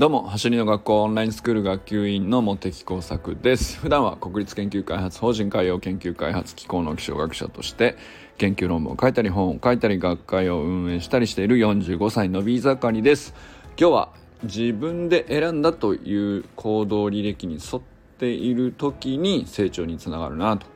[0.00, 3.78] どうも走りの学校オンラインスクール学級委員の茂木耕作です。
[3.78, 7.98] 普段は国立研究開発法人海洋研究開発機構の気象学者として
[8.38, 13.34] 研究論文を書いたり本を書いたり学会を運営したりしている45歳のビー盛りです。
[13.78, 14.12] 今日は
[14.44, 17.82] 自分で選んだという行動履歴に沿っ
[18.16, 20.66] ている時に成長につながるなと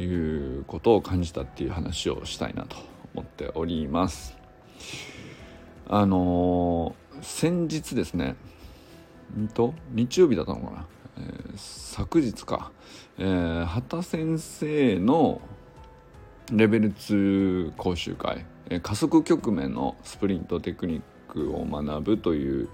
[0.00, 2.78] いうことを感じたっていう話をしたいなと
[3.14, 4.36] 思っております。
[5.88, 8.36] あの、先日ですね
[9.38, 10.86] んと日曜日だったのかな、
[11.18, 12.72] えー、昨日か、
[13.18, 15.40] えー、畑先生の
[16.52, 22.68] レベル2講習会、えー、加速局面のスプリントテクニックを学ぶという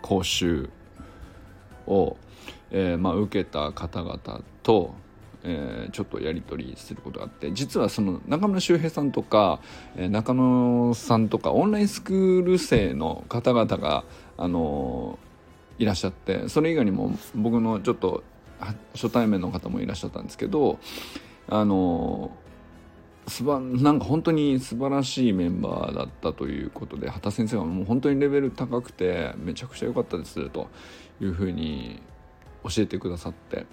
[0.00, 0.68] 講習
[1.86, 2.16] を、
[2.70, 4.94] えーまあ、受けた方々と
[5.44, 9.60] えー、ちょっとやり取りすることがあって実はその中村修平さんとか、
[9.96, 14.04] えー、中野さんとかオンラインスクール生の方々が、
[14.36, 18.22] あのー、いらっしゃってそれ以外にも僕のちょっと
[18.94, 20.78] 初対面の方もいらっしゃったんですけど
[21.48, 22.30] あの
[23.26, 30.68] すばなんか本当に素晴らしいメンバーだったということで畑先生はもう本当にレベル高くてめちゃくちゃ良かったですと
[31.20, 32.00] いうふうに
[32.64, 33.66] 教えてくださって。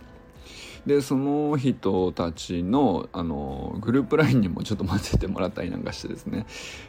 [0.85, 6.45] でその人たちのあのグループ LINE にもちょっと混ぜてもらったりなんかしてですね。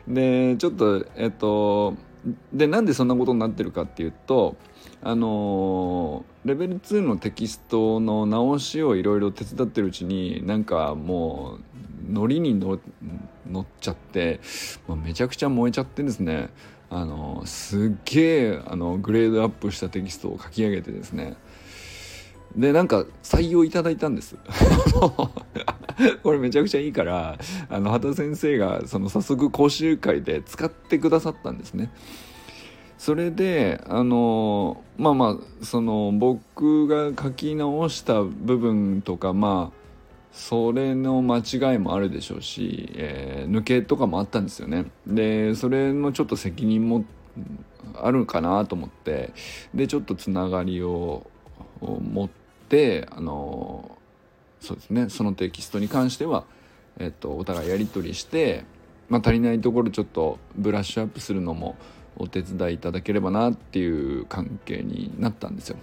[0.09, 1.95] でちょっとえっと
[2.53, 4.57] でなんでそんなことになってるかっていうと
[5.03, 11.59] あのレベル2のテキストの直しをいろいろ手伝ってるうちになんかも
[12.09, 14.41] うノリに乗っちゃって
[14.87, 16.51] もうめちゃくちゃ燃えちゃってですね。
[16.93, 21.37] あのすっげえあのグレードアップしたテキストを書き上げてですね。
[22.57, 24.37] でなんか採用いただいたんです。
[26.23, 31.91] これめちゃくちゃいいからあの畑先生がその早速講習会で使ってくださったんですね。
[32.99, 39.81] それであのまあまあその僕が書き直した部分とかまあ
[40.33, 44.87] それの間違いもあるでしょうし、えー、抜けとかもあったんですよね。
[45.07, 47.05] でそれのちょっと責任も
[47.95, 49.33] あるかなと思って
[49.75, 51.27] でちょっとつながりを
[51.81, 52.40] 持って
[52.71, 53.99] であの
[54.61, 56.45] そうですねそのテキストに関しては、
[56.99, 58.65] えっと、お互いやり取りして、
[59.09, 61.77] まあ、足りないところちょっとブラッシュアップするのも
[62.17, 65.77] お手伝いいただければなっていう関係になったんですよ。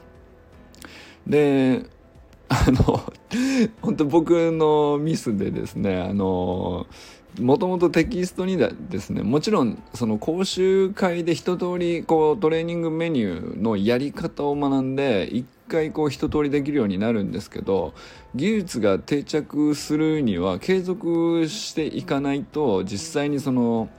[1.27, 1.85] で
[2.49, 3.03] あの
[3.81, 6.87] 本当僕のミスでですねあの
[7.39, 17.93] もともとテキストにですねもちろんその講習会で一通りこうトレーニングメニューのやり方を学んで一回こう一通りできるようになるんですけど
[18.33, 23.89] 技術が定着するには継続していかないと実際にその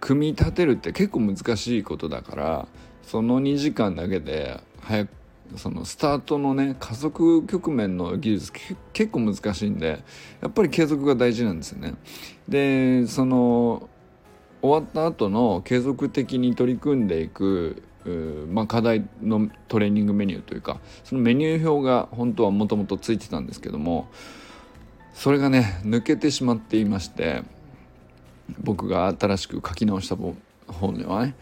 [0.00, 2.68] 組み立てるって結構難しいことだから
[3.04, 5.10] その2時間だけで早く
[5.56, 8.52] そのスタートのね加速局面の技術
[8.92, 10.02] 結構難しいんで
[10.40, 11.94] やっぱり継続が大事なんですよね。
[12.48, 13.88] でその
[14.62, 17.82] 終わった後の継続的に取り組んでいく
[18.50, 24.08] まあ、課題のトレーニングメニューというかそのメニュー表が本当はもともとついてたんですけども
[25.14, 27.44] それがね抜けてしまっていまして
[28.58, 30.16] 僕が新しく書き直した
[30.66, 31.34] 本ではね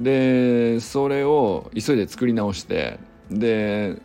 [0.00, 2.98] でそれを急いで作り直して
[3.30, 4.00] で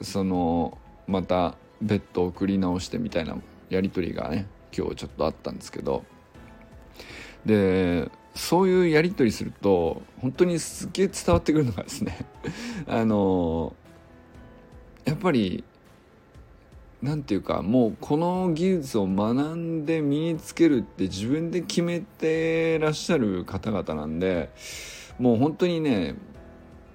[0.00, 3.36] そのまた別途送り直してみたいな
[3.68, 4.46] やり取りがね
[4.76, 6.04] 今日ちょっとあったんですけど。
[7.44, 12.26] でそういうやり取りすると本当にすげえ伝わってくるのがですね
[12.88, 13.76] あの
[15.04, 15.62] やっぱり
[17.02, 24.50] 何て言うかもうこの技術を学んで身につけるって自分で決めてらっしゃる方々なんで
[25.18, 26.16] もう本当にね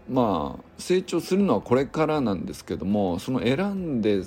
[0.10, 4.22] まあ成長するのはこれからなんですけどもその選んで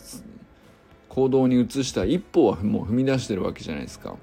[1.08, 4.16] 行動に移した一歩はもう踏み出してるわけじゃないですか。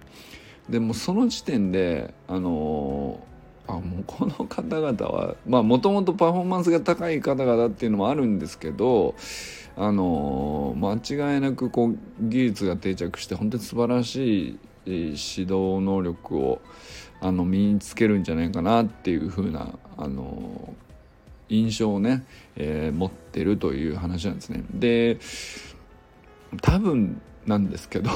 [0.69, 3.19] でもその時点であの
[3.67, 9.15] あもうこの方々はまあもともとパフォーマンスが高い方々っていうのもあるんですけど
[9.75, 16.61] あの間違いなくこう技術が定着して本当に素晴らしい指導能力を
[17.21, 20.73] あの身につけるんじゃないかなっていう風なあの
[21.49, 22.23] 印象をね、
[22.55, 24.63] えー、持ってるという話なんですね。
[24.73, 25.19] で
[26.61, 28.09] 多分なんですけど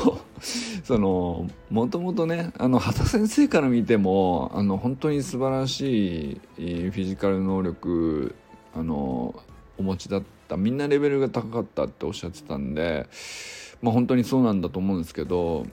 [0.83, 8.35] そのもともとねあの畑先生から見てもあの本当に素晴らしいフィジカル能力
[8.75, 9.35] あの
[9.77, 13.07] お持ちだったみんなレベルが高かったっておっしゃってたんで、
[13.81, 15.65] まあ、本当にそうなんだと思うんですけど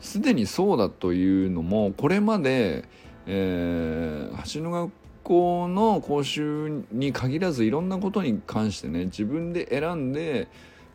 [0.00, 2.84] すでにそうだというのもこれまで、
[3.26, 4.90] えー、橋の学
[5.22, 10.48] 校の講習に限らずいろんなことに関してね自分で選んで、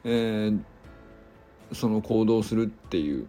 [0.03, 0.59] えー、
[1.73, 3.27] その行動するっていう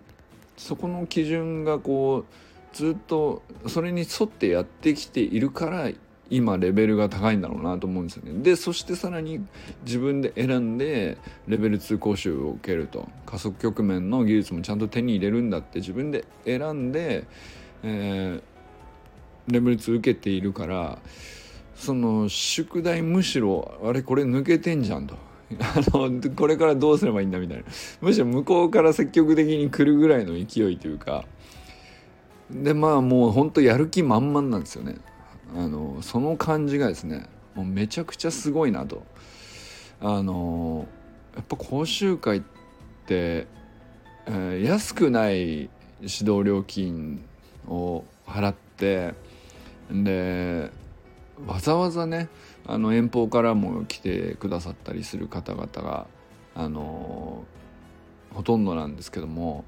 [0.57, 5.91] そこの基準がこうずっとそれに沿ってやってきているから
[6.31, 8.43] 今レベルが高いんだろうなと思うんですよね。
[8.43, 9.47] でそしてさらに
[9.85, 11.17] 自分で選んで
[11.47, 17.25] レベル2講習を受けると加速局面の技術もちゃんと手に入れるんだって自分で選んで、
[17.83, 18.43] えー、
[19.49, 20.99] レベル2受けているから
[21.75, 25.17] その宿題むしろあれこれ抜けてんじゃんと。
[25.61, 27.65] あのこれからどうすればいいんだみたいな。
[28.03, 31.25] むしろ向こうから積極的に来るぐらいの勢いというか。
[32.51, 34.97] でまあもうほんとやる気満々なんですよね。
[35.57, 39.05] あのその感じがですねもうめちゃくちゃすごいなと。
[40.01, 40.87] あの
[41.35, 42.41] やっぱ講習会っ
[43.07, 43.47] て、
[44.27, 45.71] えー、安くない指
[46.01, 47.25] 導料金
[47.67, 49.15] を払って
[49.91, 50.71] で
[51.47, 52.29] わざわざね
[52.67, 56.07] あの遠方からも来てくださったりする方々が
[56.55, 57.45] あの
[58.31, 59.65] ほとんどなんですけども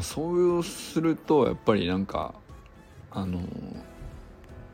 [0.00, 2.34] そうするとやっぱりなんか
[3.10, 3.40] あの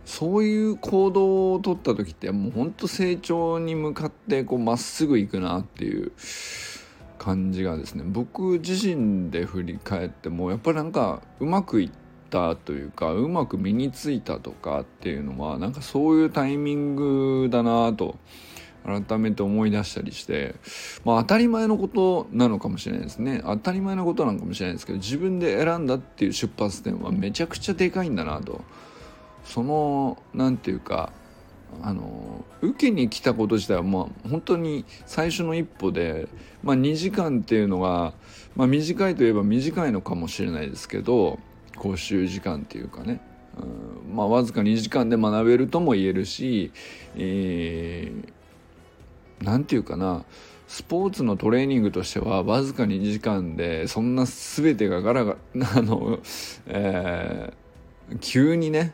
[0.04, 6.12] そういう行動をとった時ってもうほんと成長に向かってこうまっすぐ行くなっていう
[7.18, 18.16] 感じがですね僕自身で振り返ってもやっぱりなんかうまくいってたというかうまく身についたとかっていうのはなんかそういうタイミングだなと
[18.84, 20.54] 改めて思い出したりして、
[21.04, 23.42] まあ、当たり前のことなのかもしれないですね。
[23.44, 28.62] 当たり前のことなのかもしれないですけど自分で選んだっていう出発点はめちゃくちゃでかいんだなと。
[29.44, 31.12] その何て言うか
[31.82, 36.28] あの受けに来たこと自体はまあ本当に最初の一歩で、
[36.62, 38.14] まあ、2時間っていうのが、
[38.56, 41.38] まあ、短いといえば短いのかもしれないですけど
[41.78, 43.20] 講習時間っていうかね、
[43.58, 44.16] うん。
[44.16, 46.72] まあ、わずか2時間で学べるとも言えるし、
[47.16, 50.24] えー、ていうかな。
[50.68, 56.18] スポーツのトレーニングとしてはわずか2時間でそんな全てがガラガラ あの、
[56.66, 58.92] えー、急にね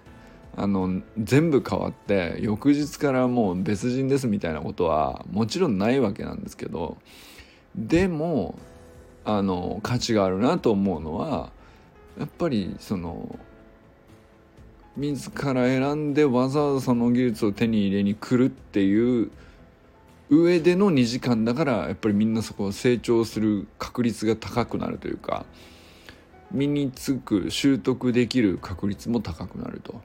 [0.56, 6.96] あの全部変わって翌日からもう別人ですみたいなことはもちろんないわけなんですけど
[7.74, 8.56] でも
[9.24, 11.50] あの価値があるなと思うのは
[12.18, 13.38] やっぱりその
[14.96, 19.30] 自ら選んでわざわざその技術を手に入れに来るっていう
[20.30, 25.44] 上での2時間だからやっぱりみんなそこを成長する確率が高くなるというか
[26.50, 30.00] 身につく習得できる確率も高くなると。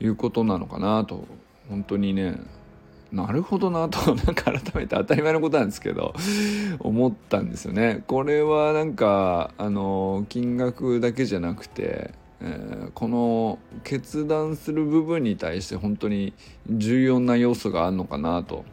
[0.00, 1.26] いうことなのかなと
[1.68, 2.36] 本当にね
[3.12, 6.14] なるほどなとなんか改めて当たり前のことなんですけど
[6.78, 8.04] 思ったんですよね。
[8.06, 16.34] これはなんかあの金額だけじゃなくて、えー、この決断する部分に対して本当に
[16.68, 18.64] 重要な要素があるのかなと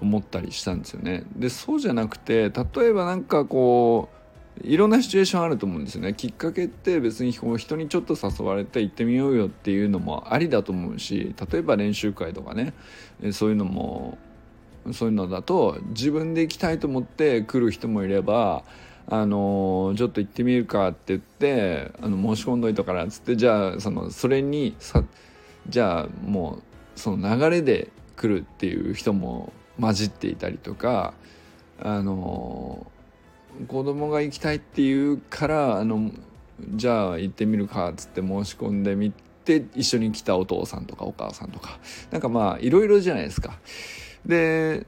[0.00, 1.24] 思ったりしたんですよね。
[1.34, 4.23] でそうじゃなくて例えばなんかこう
[4.62, 6.14] いろんなシチュエーションあると思うんですよね。
[6.14, 12.72] きっかけって別に人にちょっと誘われて行ってみようよっていうのもありだと思うし例えば練習会とかね
[13.32, 14.16] そういうのも
[14.92, 18.64] そういうのだと自分で行きたいと思って来る人もいれば
[19.08, 25.04] あのちょっと行ってみるかって言ってあの申し込んどいたからっつってじゃあそのそれにさ
[25.68, 26.62] じゃあも
[26.96, 31.14] うその流れで来るっていう人も混じっていたりとか
[31.80, 32.86] あの
[33.68, 36.10] 子供が行きたいって言うからあの
[36.70, 39.12] じゃあ行ってみるかっつって申し込んでみ
[39.44, 41.78] て一緒に来たお父さんとかお母さんとか
[42.10, 43.58] なんかまあいろいろじゃないですか。
[44.26, 44.86] で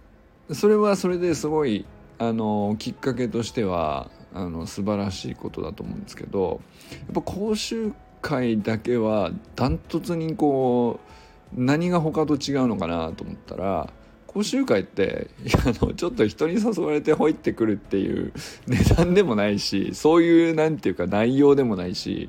[0.52, 1.84] それはそれですごい
[2.18, 6.60] あのきっかけとしてはあの素晴らしいことだと思うんですけど
[6.92, 7.92] やっぱ講習
[8.22, 11.00] 会だけはダントツにこ
[11.56, 13.90] う何が他と違うのかなと思ったら
[14.36, 15.28] 講習会って
[15.64, 18.34] あのちょっと人に誘われて入ってくるっていう
[18.66, 22.28] 値段でもないしそういうなんていうか内容でもないし、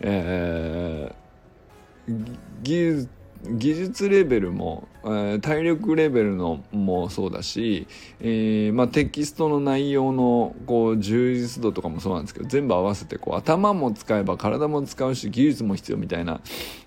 [0.00, 3.08] えー、技術
[3.48, 7.86] 技術レベルも、えー、体力レベルのもそうだし、
[8.18, 16.40] えーまあ、テキストの内容のこう充実度とかもそうなんですけど全部合わせてこう頭も使えば体も使うし技術も必要みたいな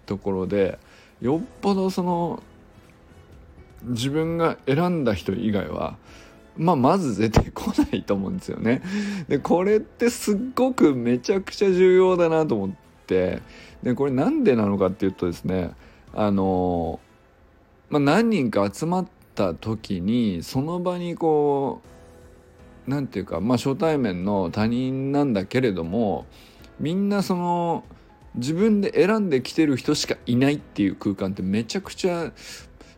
[0.05, 0.79] ところで
[1.21, 2.43] よっぽどその
[3.83, 5.97] 自分が選んだ人以外は
[6.59, 8.81] まあ、まず出てこないと思うんですよね。
[9.29, 12.69] で、これってすっごくめちゃくちゃ重要だなと思っ
[13.07, 13.41] て、
[13.81, 15.71] で、これなんでなのかっていうとですね、
[16.13, 16.99] あの、
[17.89, 21.81] まあ、何人か集まった時に、その場にこ
[22.87, 26.25] う、何て言うか、まあ、初対面の他人なんだけれども、
[26.77, 27.85] みんなその、
[28.35, 32.31] 自分で選んできてる人しかいないっていう空間ってめちゃくちゃ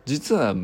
[0.04, 0.54] 実は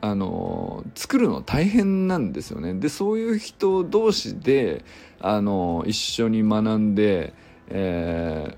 [0.00, 2.74] あの作るの大変なんですよね。
[2.74, 4.84] でそういう人同士で
[5.20, 7.32] あの一緒に学んで、
[7.68, 8.56] え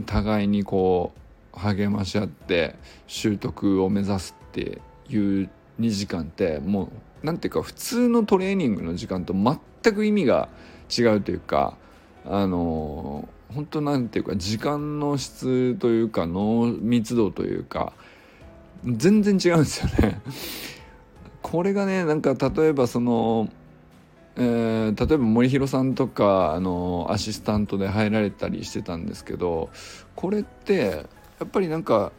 [0.00, 1.12] ー、互いにこ
[1.54, 2.74] う励まし合って
[3.06, 5.48] 習得を目指すっていう
[5.80, 6.88] 2時間ってもう
[7.22, 10.48] 何ていうか普通のトレーニングの時間と全く意味が
[10.96, 11.76] 違うというか
[12.24, 17.92] あの本当なんていうか時間の質というか濃密度というか
[18.84, 20.20] 全然違うんですよね。
[21.42, 23.48] これがねなんか例えばその、
[24.36, 29.70] えー、例えば森弘さんとかあのアシスタントで入られたりしてたんですけど
[30.16, 31.06] これって
[31.38, 32.10] やっぱりなんか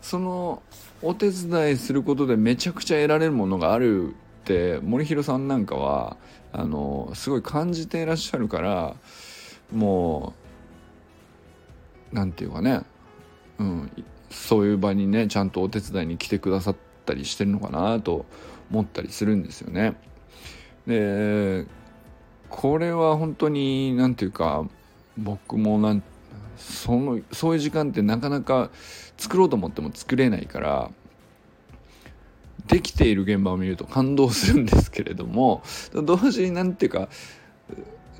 [0.00, 0.62] その
[1.02, 6.16] お手伝いすることでめちゃくちゃ得られるものがあるって森弘さんなんかは
[6.52, 8.96] あのすごい感じていらっしゃるから
[9.72, 10.34] も
[12.12, 12.82] う何て言うかね、
[13.58, 13.90] うん、
[14.34, 16.76] そういう場にねちゃんとお手伝いに来てくださっ
[17.06, 18.26] たりしてるのかなと
[18.70, 19.94] 思ったりするんですよね。
[20.86, 21.66] で
[22.50, 24.64] これは本当に何て言うか
[25.16, 26.02] 僕もなん
[26.56, 28.70] そのそういう時間ってなかなか
[29.16, 30.90] 作ろうと思っても作れないから
[32.66, 35.62] できている現場を見ると感動するんですけれども
[35.92, 37.10] 同時に何て言うか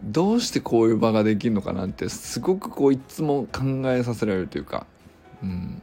[0.02, 4.86] どうしてこういう場ができるのかなってすごくこういつも考えさせられるというか、
[5.42, 5.82] うん、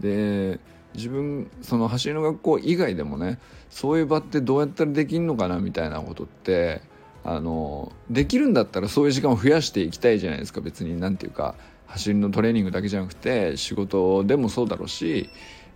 [0.00, 0.58] で
[0.94, 3.38] 自分その走りの学校以外でもね
[3.68, 6.82] そういう場ってどうやったらできるのかなみたいなことって
[7.22, 10.98] あのできるんだったらそういう時間を増やしていきたいじゃないですか別に。
[10.98, 11.54] 何て言うか
[11.86, 15.28] 走りのトレーニングだけじゃなくて仕事でもそうだろうし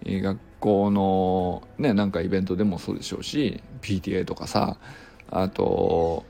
[0.05, 4.79] 学校のねなんかイベントでもそうでしょうし PTA とかさ
[5.31, 6.25] あと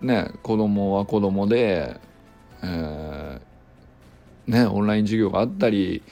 [0.00, 2.00] ね子供は子供で、
[2.62, 6.02] えー、ねオンライン授業があったり、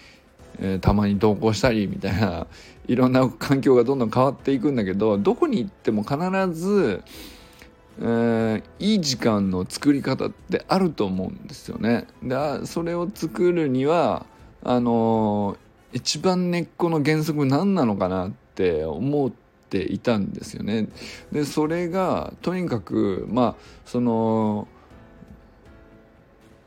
[0.58, 2.46] えー、たまに登校したりみたいな
[2.86, 6.18] いろんな環境がどんどん変わっていくんだけどどこに行っても必
[6.52, 7.02] ず、
[8.00, 12.06] えー、いい時間の作り方ってあると思うんですよね。
[12.22, 14.26] でそれを作るには
[14.62, 20.88] あのー、一番根っこの原則何なのかなって思っていたんですよね。
[21.32, 24.68] でそれがとにかくまあその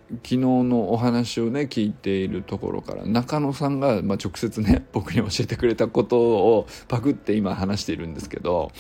[0.09, 8.71] 昨日のお話をね聞いているところから中野さんが、まあ、直接ね 僕に教えてくれたことをパクって今話しているんですけど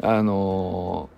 [0.00, 1.08] あの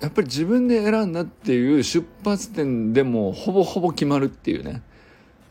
[0.00, 4.82] やっぱり自分で選んだっていう出発点でもほぼほぼ決まるっていうね、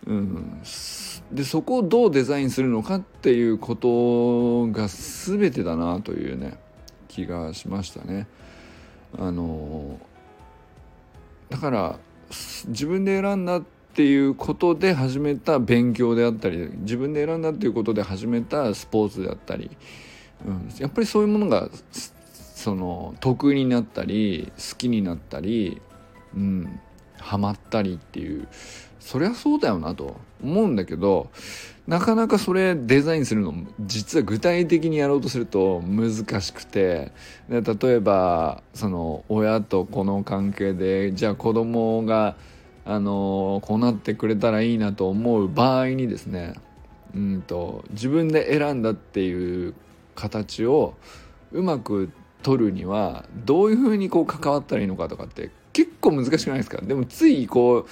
[0.07, 0.61] うん、
[1.31, 6.57] でそこをどうデザインするのかっていうことが全てだなというね
[7.09, 8.27] 気がしましたね。
[9.17, 9.99] あの
[11.49, 11.99] だから
[12.67, 13.61] 自分で選んだっ
[13.95, 19.69] ていうことで始めた勉強であったり自分で選んだっていうことで始めたスポーツであったり、
[20.45, 21.69] うん、やっぱりそういうものが
[22.55, 25.81] その得意になったり好きになったり、
[26.35, 26.79] うん、
[27.19, 28.47] ハマったりっていう
[28.99, 31.29] そりゃそうだよなと思うんだけど
[31.87, 37.11] なかなかそれデザインするの実は具体的にやろうとすると難しくて。
[37.49, 42.35] で例えばその親と子の関係でじゃあ子供が
[42.85, 46.53] あのこうなってくれたらいいなと思う場合にですね
[47.13, 49.73] うんと自分で選んだっていう
[50.15, 50.95] 形を
[51.51, 52.11] うまく
[52.41, 56.81] 取るにはどういうふうにこう関わったらいいのかとかって結構難しくないですか？
[56.81, 57.89] でもついこう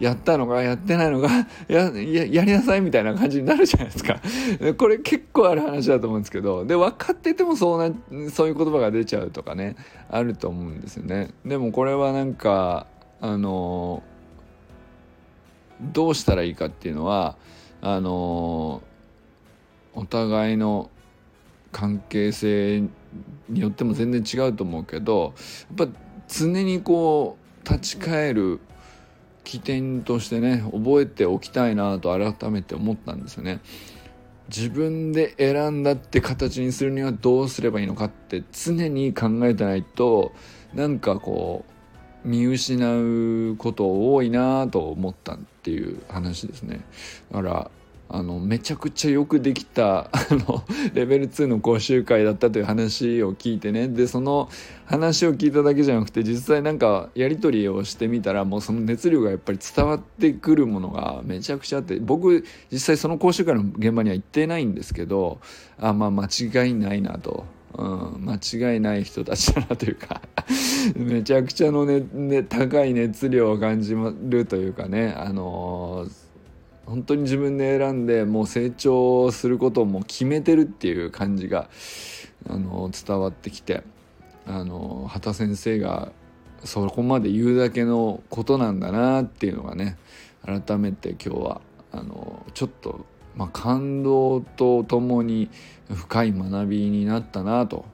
[0.00, 1.28] やったのかやってないのか
[1.66, 4.20] ややりなさいみたいな感じになるじゃないですか。
[4.76, 7.94] これ結構ある話だと思うんですけどで分かっててもそうな
[8.30, 9.76] そういう言葉が出ちゃうとかね
[10.08, 11.30] あると思うんですよね。
[11.44, 12.86] でもこれはなんか
[13.20, 14.02] あの
[15.80, 17.36] どうしたらいいかっていうのは
[17.80, 18.82] あの
[19.94, 20.90] お互いの
[21.72, 22.84] 関係性
[23.48, 25.34] によっても全然違うと思うけど
[25.76, 25.94] やっぱ
[26.28, 28.60] 常にこう立ち返る
[29.48, 33.60] 起点としてね覚えておきたいなと改めて思ったんですよね。
[34.54, 40.32] 自分で選んだって形にするにはどうすればいいのかって常に考えてないと
[40.74, 41.64] なんかこ
[42.24, 46.84] う見失うこと多いなと思ったっていう話ですね。
[47.32, 47.70] だから
[48.10, 53.88] あのめちゃくちゃよくできたあの レベル2の講習会だったという話を聞いてね。
[53.88, 54.48] でその
[54.86, 65.40] 話を聞いただけじゃなくて実際なんかやり取りをしてみたらもうその熱量がやっぱり伝わってくるものがめちゃくちゃあって僕実際その講習会の現場には行ってないんですけど
[65.78, 70.22] あまあ間違いないなと、うん、間違いない人たちだなというか
[70.96, 76.27] めちゃくちゃのね、ね、高い熱量を感じるというかねあのー、
[76.88, 81.68] 本当に自分で選んでもう成長することをもう決めてるっていう感じが、
[82.48, 83.82] あの、伝わってきて、
[84.46, 86.12] あの、畑先生が
[86.64, 89.96] そこまで言うだけのことなんだなっていうのがね
[90.44, 91.60] 改めて今日は
[91.92, 95.50] あのちょっと、まあ、感動とともに
[95.92, 97.84] 深い学びになったなと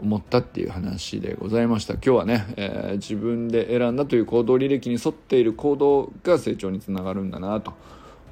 [0.00, 1.94] 思ったっていう話でございました。
[1.94, 7.72] 今日はね、えー、自分で選んだという行動履歴に沿っている行動が成長につながるんだなと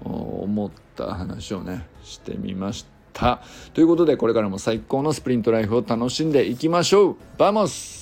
[0.05, 3.41] 思った話をねしてみました。
[3.75, 7.17] ということでこれからも最高のスプリントライフを楽しんでいきましょう。
[7.39, 8.02] Vamos